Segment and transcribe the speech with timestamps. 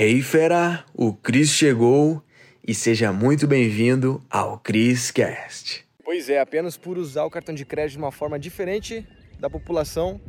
[0.00, 2.22] Hey fera, o Cris chegou
[2.64, 5.84] e seja muito bem-vindo ao Cris Cast.
[6.04, 9.04] Pois é, apenas por usar o cartão de crédito de uma forma diferente
[9.40, 10.20] da população,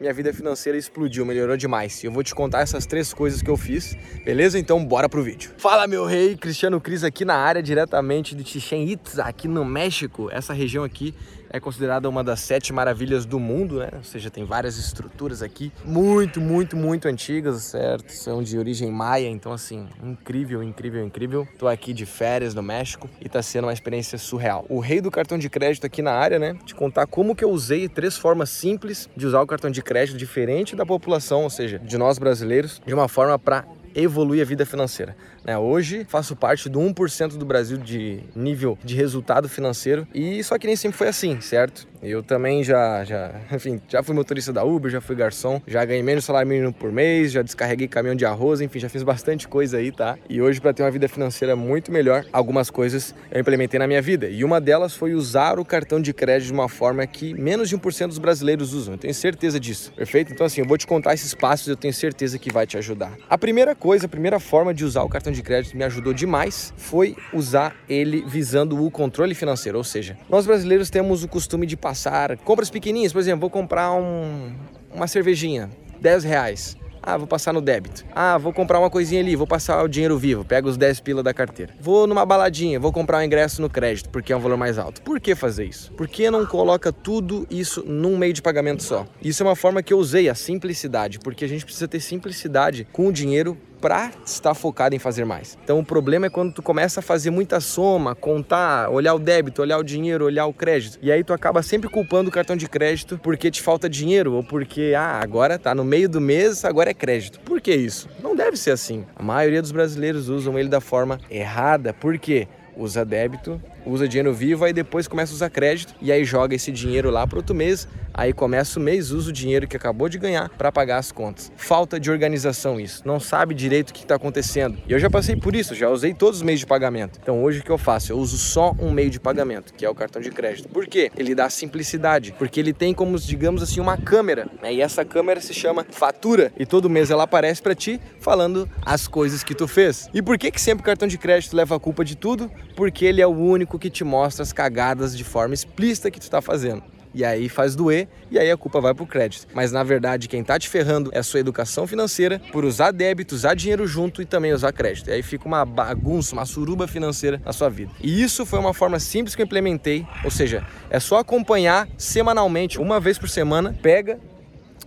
[0.00, 2.04] minha vida financeira explodiu, melhorou demais.
[2.04, 4.60] E eu vou te contar essas três coisas que eu fiz, beleza?
[4.60, 5.54] Então bora pro vídeo.
[5.58, 10.30] Fala meu rei, Cristiano Cris aqui na área diretamente de Chichen Itza, aqui no México.
[10.30, 11.12] Essa região aqui
[11.50, 13.88] é considerada uma das sete maravilhas do mundo, né?
[13.94, 18.12] Ou seja, tem várias estruturas aqui, muito, muito, muito antigas, certo?
[18.12, 21.48] São de origem maia, então assim, incrível, incrível, incrível.
[21.58, 24.64] Tô aqui de férias no México e tá sendo uma experiência surreal.
[24.68, 26.56] O rei do cartão de crédito aqui na área, né?
[26.64, 30.16] Te contar como que eu usei três formas simples de usar o cartão de crédito
[30.16, 34.64] diferente da população, ou seja, de nós brasileiros, de uma forma para evoluir a vida
[34.66, 35.16] financeira.
[35.44, 35.56] Né?
[35.56, 40.66] Hoje faço parte do 1% do Brasil de nível de resultado financeiro e só que
[40.66, 41.88] nem sempre foi assim, certo?
[42.02, 46.02] Eu também já, já, enfim, já fui motorista da Uber, já fui garçom, já ganhei
[46.02, 49.76] menos salário mínimo por mês, já descarreguei caminhão de arroz, enfim, já fiz bastante coisa
[49.76, 50.16] aí, tá?
[50.28, 54.00] E hoje para ter uma vida financeira muito melhor, algumas coisas eu implementei na minha
[54.00, 57.68] vida e uma delas foi usar o cartão de crédito de uma forma que menos
[57.68, 58.94] de 1% dos brasileiros usam.
[58.94, 59.92] Eu tenho certeza disso.
[59.92, 60.32] Perfeito?
[60.32, 63.12] Então assim, eu vou te contar esses passos, eu tenho certeza que vai te ajudar.
[63.28, 66.72] A primeira coisa, a primeira forma de usar o cartão de crédito me ajudou demais
[66.76, 69.78] foi usar ele visando o controle financeiro.
[69.78, 73.92] Ou seja, nós brasileiros temos o costume de passar compras pequenininhas, por exemplo, vou comprar
[73.92, 74.52] um,
[74.94, 76.76] uma cervejinha, 10 reais.
[77.02, 78.04] Ah, vou passar no débito.
[78.14, 81.22] Ah, vou comprar uma coisinha ali, vou passar o dinheiro vivo, pego os 10 pila
[81.22, 81.72] da carteira.
[81.80, 85.00] Vou numa baladinha, vou comprar um ingresso no crédito, porque é um valor mais alto.
[85.00, 85.90] Por que fazer isso?
[85.92, 89.06] Por que não coloca tudo isso num meio de pagamento só?
[89.22, 92.86] Isso é uma forma que eu usei, a simplicidade, porque a gente precisa ter simplicidade
[92.92, 95.58] com o dinheiro para estar focado em fazer mais.
[95.64, 99.62] Então o problema é quando tu começa a fazer muita soma, contar, olhar o débito,
[99.62, 100.98] olhar o dinheiro, olhar o crédito.
[101.02, 104.44] E aí tu acaba sempre culpando o cartão de crédito porque te falta dinheiro ou
[104.44, 107.40] porque ah, agora tá no meio do mês, agora é crédito.
[107.40, 108.08] Por que isso?
[108.22, 109.04] Não deve ser assim.
[109.16, 111.92] A maioria dos brasileiros usam ele da forma errada.
[111.92, 112.46] Por quê?
[112.76, 116.70] Usa débito usa dinheiro vivo, aí depois começa a usar crédito e aí joga esse
[116.72, 120.18] dinheiro lá para outro mês, aí começa o mês, usa o dinheiro que acabou de
[120.18, 121.50] ganhar para pagar as contas.
[121.56, 124.78] Falta de organização isso, não sabe direito o que está acontecendo.
[124.88, 127.18] E eu já passei por isso, já usei todos os meios de pagamento.
[127.22, 128.12] Então hoje o que eu faço?
[128.12, 130.68] Eu uso só um meio de pagamento, que é o cartão de crédito.
[130.68, 131.10] Por quê?
[131.16, 134.72] Ele dá simplicidade, porque ele tem como, digamos assim, uma câmera, né?
[134.74, 139.06] e essa câmera se chama fatura, e todo mês ela aparece para ti falando as
[139.08, 140.08] coisas que tu fez.
[140.12, 142.50] E por que que sempre o cartão de crédito leva a culpa de tudo?
[142.76, 146.24] Porque ele é o único que te mostra as cagadas de forma explícita que tu
[146.24, 146.82] está fazendo.
[147.12, 149.48] E aí faz doer e aí a culpa vai pro crédito.
[149.52, 153.34] Mas na verdade, quem tá te ferrando é a sua educação financeira por usar débito,
[153.34, 155.10] usar dinheiro junto e também usar crédito.
[155.10, 157.90] E aí fica uma bagunça, uma suruba financeira na sua vida.
[158.00, 162.78] E isso foi uma forma simples que eu implementei, ou seja, é só acompanhar semanalmente,
[162.78, 164.18] uma vez por semana, pega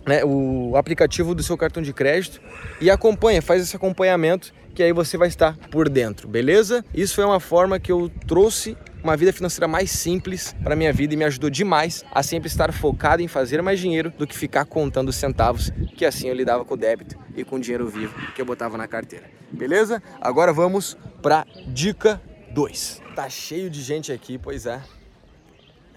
[0.06, 2.40] né, o aplicativo do seu cartão de crédito
[2.80, 6.84] e acompanha, faz esse acompanhamento que aí você vai estar por dentro, beleza?
[6.92, 11.14] Isso foi uma forma que eu trouxe uma vida financeira mais simples para minha vida
[11.14, 14.64] e me ajudou demais a sempre estar focado em fazer mais dinheiro do que ficar
[14.64, 18.40] contando centavos, que assim eu lidava com o débito e com o dinheiro vivo que
[18.40, 19.26] eu botava na carteira.
[19.52, 20.02] Beleza?
[20.20, 22.20] Agora vamos para dica
[22.50, 23.02] 2.
[23.14, 24.80] Tá cheio de gente aqui, pois é.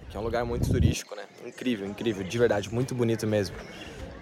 [0.06, 1.22] Aqui é um lugar muito turístico, né?
[1.46, 3.56] Incrível, incrível, de verdade, muito bonito mesmo.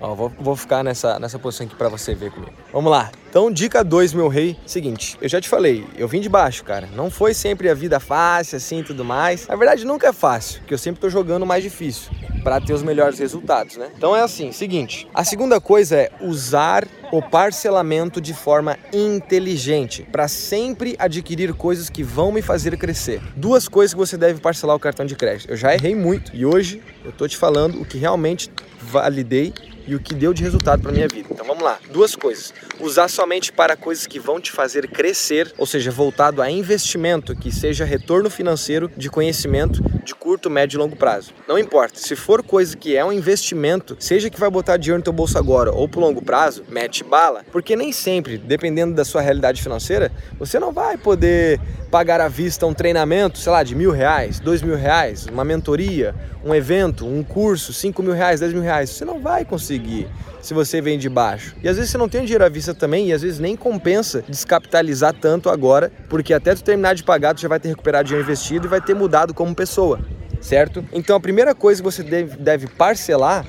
[0.01, 2.53] Ó, vou, vou ficar nessa, nessa posição aqui para você ver comigo.
[2.73, 3.11] Vamos lá.
[3.29, 4.57] Então, dica 2, meu rei.
[4.67, 6.89] Seguinte, eu já te falei, eu vim de baixo, cara.
[6.95, 9.47] Não foi sempre a vida fácil, assim, tudo mais.
[9.47, 12.11] Na verdade, nunca é fácil, porque eu sempre tô jogando mais difícil
[12.47, 13.91] para ter os melhores resultados, né?
[13.97, 15.09] Então é assim, seguinte.
[15.12, 22.05] A segunda coisa é usar o parcelamento de forma inteligente para sempre adquirir coisas que
[22.05, 23.21] vão me fazer crescer.
[23.34, 25.51] Duas coisas que você deve parcelar o cartão de crédito.
[25.51, 28.49] Eu já errei muito e hoje eu tô te falando o que realmente
[28.81, 29.53] validei
[29.87, 31.29] e o que deu de resultado para minha vida.
[31.31, 31.79] Então vamos lá.
[31.91, 32.53] Duas coisas.
[32.81, 37.53] Usar somente para coisas que vão te fazer crescer, ou seja, voltado a investimento, que
[37.53, 41.33] seja retorno financeiro de conhecimento de curto, médio e longo prazo.
[41.49, 45.05] Não importa, se for coisa que é um investimento, seja que vai botar dinheiro no
[45.05, 49.21] teu bolso agora ou pro longo prazo, mete bala, porque nem sempre, dependendo da sua
[49.21, 51.60] realidade financeira, você não vai poder
[51.97, 56.15] pagar à vista um treinamento, sei lá, de mil reais, dois mil reais, uma mentoria,
[56.45, 58.91] um evento, um curso, cinco mil reais, dez mil reais.
[58.91, 60.07] Você não vai conseguir
[60.43, 61.57] se você vem de baixo.
[61.63, 64.22] E às vezes você não tem dinheiro à vista também, e às vezes nem compensa
[64.28, 68.27] descapitalizar tanto agora, porque até tu terminar de pagar, tu já vai ter recuperado dinheiro
[68.28, 69.98] investido e vai ter mudado como pessoa,
[70.39, 70.84] certo?
[70.93, 73.47] Então a primeira coisa que você deve, parcelar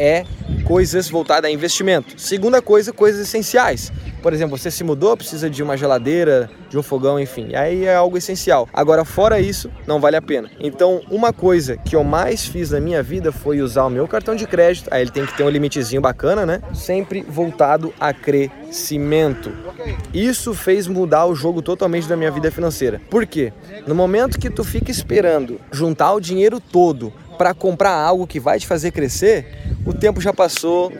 [0.00, 0.24] é
[0.64, 2.18] coisas voltadas a investimento.
[2.18, 3.92] Segunda coisa, coisas essenciais.
[4.22, 7.54] Por exemplo, você se mudou, precisa de uma geladeira, de um fogão, enfim.
[7.54, 8.68] Aí é algo essencial.
[8.72, 10.50] Agora, fora isso, não vale a pena.
[10.58, 14.34] Então, uma coisa que eu mais fiz na minha vida foi usar o meu cartão
[14.34, 14.88] de crédito.
[14.90, 16.62] Aí ele tem que ter um limitezinho bacana, né?
[16.74, 19.52] Sempre voltado a crescimento.
[20.14, 23.00] Isso fez mudar o jogo totalmente da minha vida financeira.
[23.10, 23.52] Por quê?
[23.86, 28.58] No momento que tu fica esperando juntar o dinheiro todo para comprar algo que vai
[28.58, 29.46] te fazer crescer,
[29.86, 30.92] o tempo já passou,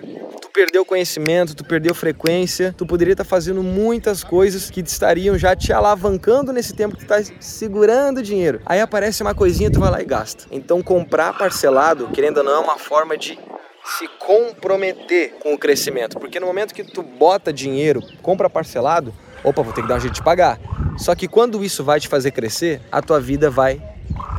[0.53, 5.73] perdeu conhecimento, tu perdeu frequência, tu poderia estar fazendo muitas coisas que estariam já te
[5.73, 8.61] alavancando nesse tempo que tu está segurando dinheiro.
[8.67, 10.45] Aí aparece uma coisinha, tu vai lá e gasta.
[10.51, 13.39] Então comprar parcelado, querendo ou não, é uma forma de
[13.85, 19.63] se comprometer com o crescimento, porque no momento que tu bota dinheiro, compra parcelado, opa,
[19.63, 20.59] vou ter que dar um jeito de pagar.
[20.99, 23.81] Só que quando isso vai te fazer crescer, a tua vida vai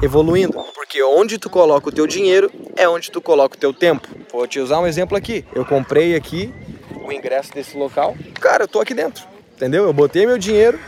[0.04, 0.64] evoluindo.
[0.76, 4.08] Porque onde tu coloca o teu dinheiro é onde tu coloca o teu tempo.
[4.32, 5.44] Vou te usar um exemplo aqui.
[5.54, 6.54] Eu comprei aqui
[7.06, 8.16] o ingresso desse local.
[8.40, 9.26] Cara, eu tô aqui dentro,
[9.56, 9.84] entendeu?
[9.84, 10.80] Eu botei meu dinheiro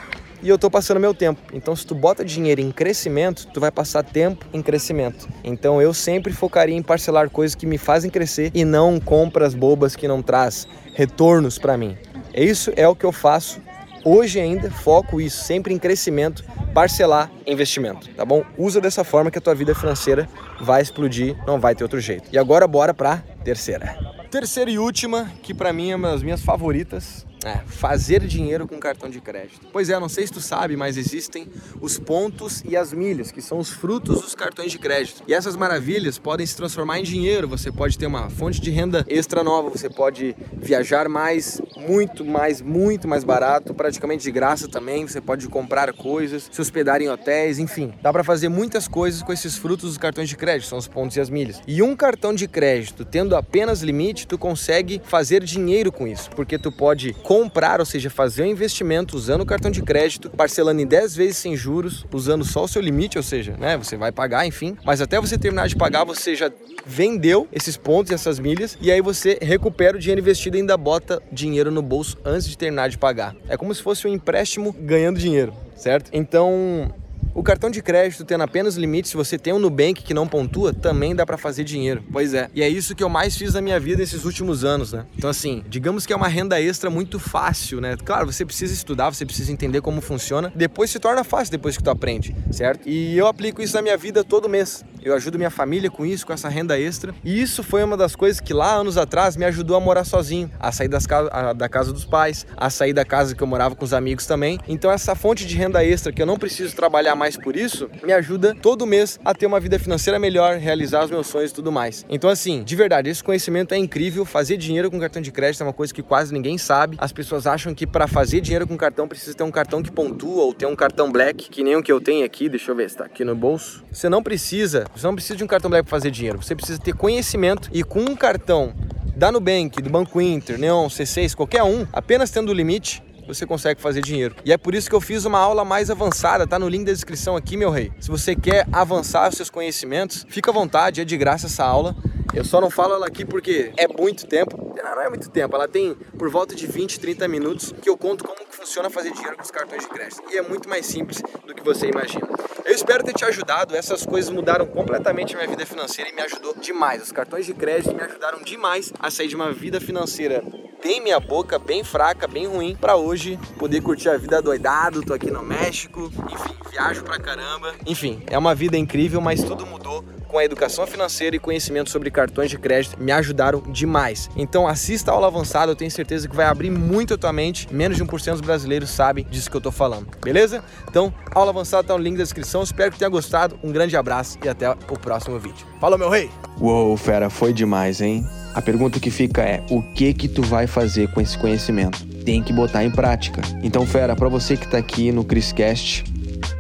[0.42, 1.42] e eu tô passando meu tempo.
[1.54, 5.28] Então, se tu bota dinheiro em crescimento, tu vai passar tempo em crescimento.
[5.44, 9.96] Então, eu sempre focaria em parcelar coisas que me fazem crescer e não compras bobas
[9.96, 11.98] que não traz retornos para mim.
[12.34, 13.62] Isso é o que eu faço
[14.06, 16.44] hoje ainda, foco isso sempre em crescimento
[16.74, 18.44] parcelar investimento, tá bom?
[18.58, 20.28] Usa dessa forma que a tua vida financeira
[20.60, 22.30] vai explodir, não vai ter outro jeito.
[22.32, 23.98] E agora bora para terceira.
[24.32, 28.78] Terceira e última, que para mim é uma das minhas favoritas, é, fazer dinheiro com
[28.80, 29.68] cartão de crédito.
[29.72, 31.48] Pois é, não sei se tu sabe, mas existem
[31.82, 35.24] os pontos e as milhas, que são os frutos dos cartões de crédito.
[35.28, 37.48] E essas maravilhas podem se transformar em dinheiro.
[37.48, 42.62] Você pode ter uma fonte de renda extra nova, você pode viajar mais, muito mais,
[42.62, 45.08] muito mais barato, praticamente de graça também.
[45.08, 47.94] Você pode comprar coisas, se hospedar em hotéis, enfim.
[48.02, 51.18] Dá para fazer muitas coisas com esses frutos dos cartões de crédito, são os pontos
[51.18, 51.62] e as milhas.
[51.68, 56.58] E um cartão de crédito, tendo apenas limite, tu consegue fazer dinheiro com isso, porque
[56.58, 60.86] tu pode comprar, ou seja, fazer um investimento usando o cartão de crédito, parcelando em
[60.86, 64.46] 10 vezes sem juros, usando só o seu limite, ou seja, né, você vai pagar,
[64.46, 66.52] enfim, mas até você terminar de pagar, você já
[66.86, 70.78] vendeu esses pontos e essas milhas e aí você recupera o dinheiro investido e ainda
[70.78, 73.36] bota dinheiro no bolso antes de terminar de pagar.
[73.50, 76.12] É como se fosse um empréstimo ganhando dinheiro, certo?
[76.14, 76.94] Então,
[77.34, 80.74] o cartão de crédito tendo apenas limite, se você tem um Nubank que não pontua,
[80.74, 82.04] também dá para fazer dinheiro.
[82.12, 82.50] Pois é.
[82.54, 85.06] E é isso que eu mais fiz na minha vida esses últimos anos, né?
[85.18, 87.98] Então assim, digamos que é uma renda extra muito fácil, né?
[88.04, 90.52] Claro, você precisa estudar, você precisa entender como funciona.
[90.56, 92.88] Depois se torna fácil depois que tu aprende, certo?
[92.88, 94.84] E eu aplico isso na minha vida todo mês.
[95.04, 97.14] Eu ajudo minha família com isso, com essa renda extra.
[97.24, 100.50] E isso foi uma das coisas que lá anos atrás me ajudou a morar sozinho,
[100.60, 103.76] a sair das a, da casa dos pais, a sair da casa que eu morava
[103.76, 104.60] com os amigos também.
[104.68, 108.14] Então essa fonte de renda extra que eu não preciso trabalhar mais por isso, me
[108.14, 111.72] ajuda todo mês a ter uma vida financeira melhor, realizar os meus sonhos e tudo
[111.72, 112.06] mais.
[112.10, 114.26] Então, assim, de verdade, esse conhecimento é incrível.
[114.26, 116.98] Fazer dinheiro com cartão de crédito é uma coisa que quase ninguém sabe.
[117.00, 120.44] As pessoas acham que para fazer dinheiro com cartão precisa ter um cartão que pontua
[120.44, 122.48] ou ter um cartão black, que nem o que eu tenho aqui.
[122.48, 123.84] Deixa eu ver se tá aqui no bolso.
[123.92, 126.42] Você não precisa, você não precisa de um cartão black para fazer dinheiro.
[126.42, 128.74] Você precisa ter conhecimento e com um cartão
[129.16, 133.82] da Nubank, do Banco Inter, Neon, C6, qualquer um, apenas tendo o limite, você consegue
[133.82, 134.36] fazer dinheiro.
[134.44, 136.92] E é por isso que eu fiz uma aula mais avançada, tá no link da
[136.92, 137.92] descrição aqui, meu rei.
[138.00, 141.96] Se você quer avançar os seus conhecimentos, fica à vontade, é de graça essa aula.
[142.34, 144.74] Eu só não falo ela aqui porque é muito tempo.
[144.84, 148.24] Não, é muito tempo, ela tem por volta de 20, 30 minutos que eu conto
[148.24, 150.24] como funciona fazer dinheiro com os cartões de crédito.
[150.32, 152.28] E é muito mais simples do que você imagina.
[152.66, 156.22] Eu espero ter te ajudado, essas coisas mudaram completamente a minha vida financeira e me
[156.22, 157.04] ajudou demais.
[157.04, 160.42] Os cartões de crédito me ajudaram demais a sair de uma vida financeira
[160.84, 165.02] bem minha boca, bem fraca, bem ruim, para hoje poder curtir a vida doidado.
[165.02, 167.74] Tô aqui no México, enfim, viajo pra caramba.
[167.86, 170.04] Enfim, é uma vida incrível, mas tudo mudou
[170.34, 174.32] com a educação financeira e conhecimento sobre cartões de crédito me ajudaram demais.
[174.36, 177.72] Então assista a aula avançada, eu tenho certeza que vai abrir muito a tua mente.
[177.72, 180.64] Menos de 1% dos brasileiros sabem disso que eu tô falando, beleza?
[180.90, 182.64] Então, aula avançada tá no link da descrição.
[182.64, 183.60] Espero que tenha gostado.
[183.64, 185.68] Um grande abraço e até o próximo vídeo.
[185.80, 186.32] Falou, meu rei!
[186.60, 188.26] Uou, fera, foi demais, hein?
[188.56, 192.04] A pergunta que fica é: o que que tu vai fazer com esse conhecimento?
[192.24, 193.42] Tem que botar em prática.
[193.62, 196.04] Então, fera, para você que tá aqui no Criscast,